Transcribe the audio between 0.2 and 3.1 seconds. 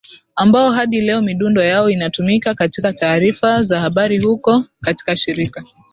ambao hadi leo midundo yao inatumika katika